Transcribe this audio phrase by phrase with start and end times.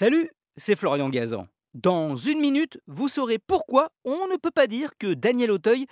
[0.00, 1.46] Salut, c'est Florian Gazan.
[1.74, 5.86] Dans une minute, vous saurez pourquoi on ne peut pas dire que Daniel Auteuil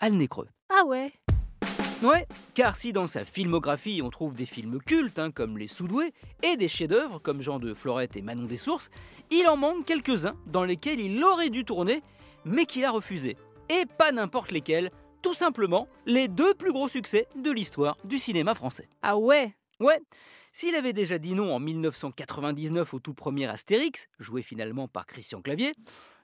[0.00, 0.48] a le nez creux.
[0.68, 1.12] Ah ouais
[2.02, 6.12] Ouais, car si dans sa filmographie on trouve des films cultes hein, comme Les Soudoués
[6.42, 8.90] et des chefs-d'œuvre comme Jean de Florette et Manon des Sources,
[9.30, 12.02] il en manque quelques-uns dans lesquels il aurait dû tourner,
[12.44, 13.36] mais qu'il a refusé.
[13.68, 14.90] Et pas n'importe lesquels,
[15.22, 18.88] tout simplement les deux plus gros succès de l'histoire du cinéma français.
[19.02, 20.00] Ah ouais Ouais,
[20.52, 25.40] s'il avait déjà dit non en 1999 au tout premier Astérix, joué finalement par Christian
[25.40, 25.72] Clavier,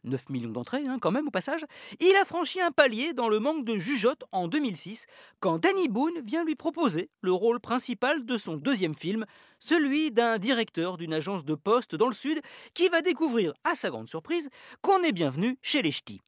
[0.04, 1.64] 9 millions d'entrées hein, quand même au passage,
[1.98, 5.06] il a franchi un palier dans le manque de jugeote en 2006
[5.40, 9.24] quand Danny Boone vient lui proposer le rôle principal de son deuxième film,
[9.60, 12.40] celui d'un directeur d'une agence de poste dans le sud
[12.74, 14.51] qui va découvrir, à sa grande surprise,
[14.82, 16.20] qu'on est bienvenu chez les ch'tis.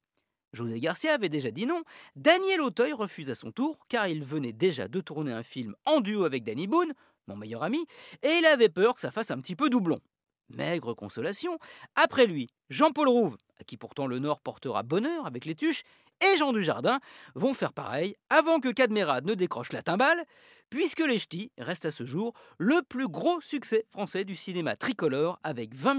[0.52, 1.82] José Garcia avait déjà dit non,
[2.16, 6.00] Daniel Auteuil refuse à son tour car il venait déjà de tourner un film en
[6.00, 6.92] duo avec Danny Boone,
[7.28, 7.86] mon meilleur ami,
[8.23, 10.00] et il avait peur que ça fasse un petit peu doublon.
[10.48, 11.59] Maigre consolation,
[11.95, 15.84] après lui, Jean-Paul Rouve, à qui pourtant le Nord portera bonheur avec les tuches,
[16.21, 17.01] et Jean Dujardin
[17.34, 20.24] vont faire pareil avant que Cadmerade ne décroche la timbale,
[20.68, 25.38] puisque Les Ch'tis reste à ce jour le plus gros succès français du cinéma tricolore
[25.43, 25.98] avec 20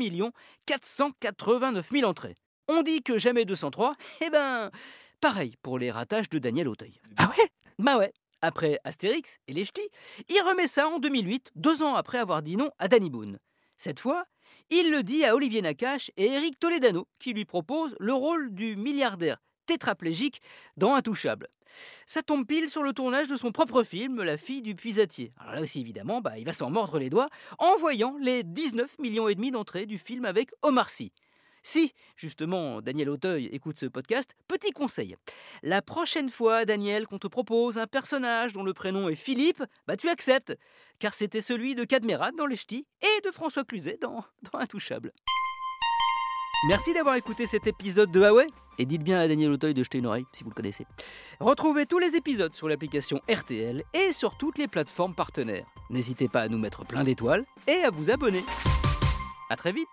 [0.65, 2.35] 489 000 entrées.
[2.73, 4.71] On dit que jamais 203, eh ben,
[5.19, 7.01] pareil pour les ratages de Daniel Auteuil.
[7.17, 7.49] Ah ouais?
[7.79, 9.89] Bah ouais, après Astérix et les Ch'tis,
[10.29, 13.39] il remet ça en 2008, deux ans après avoir dit non à Danny Boone.
[13.75, 14.23] Cette fois,
[14.69, 18.77] il le dit à Olivier Nakache et Eric Toledano, qui lui proposent le rôle du
[18.77, 20.41] milliardaire tétraplégique
[20.77, 21.49] dans Intouchable.
[22.05, 25.33] Ça tombe pile sur le tournage de son propre film, La fille du puisatier.
[25.37, 28.97] Alors là aussi, évidemment, bah, il va s'en mordre les doigts en voyant les 19
[28.99, 31.11] millions et demi d'entrées du film avec Omar Sy.
[31.63, 35.15] Si, justement, Daniel Auteuil écoute ce podcast, petit conseil.
[35.61, 39.95] La prochaine fois, Daniel, qu'on te propose un personnage dont le prénom est Philippe, bah
[39.95, 40.57] tu acceptes,
[40.99, 45.11] car c'était celui de Cadmerade dans Les Ch'tis et de François Cluzet dans, dans Intouchable.
[46.67, 48.45] Merci d'avoir écouté cet épisode de Huawei
[48.77, 50.85] et dites bien à Daniel Auteuil de jeter une oreille si vous le connaissez.
[51.39, 55.65] Retrouvez tous les épisodes sur l'application RTL et sur toutes les plateformes partenaires.
[55.89, 58.43] N'hésitez pas à nous mettre plein d'étoiles et à vous abonner.
[59.49, 59.87] A très vite